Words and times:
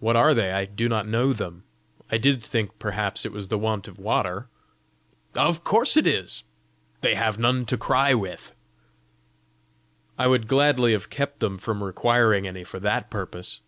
"What 0.00 0.16
are 0.16 0.34
they? 0.34 0.50
I 0.52 0.64
do 0.64 0.88
not 0.88 1.06
know 1.06 1.32
them. 1.32 1.62
I 2.10 2.18
did 2.18 2.42
think 2.42 2.76
perhaps 2.80 3.24
it 3.24 3.30
was 3.30 3.46
the 3.46 3.56
want 3.56 3.86
of 3.86 3.96
water!" 3.96 4.48
"Of 5.36 5.62
course 5.62 5.96
it 5.96 6.04
is! 6.04 6.42
they 7.00 7.14
have 7.14 7.38
none 7.38 7.64
to 7.66 7.76
cry 7.78 8.12
with!" 8.12 8.56
"I 10.18 10.26
would 10.26 10.48
gladly 10.48 10.90
have 10.94 11.10
kept 11.10 11.38
them 11.38 11.58
from 11.58 11.84
requiring 11.84 12.44
any 12.44 12.64
for 12.64 12.80
that 12.80 13.08
purpose!" 13.08 13.60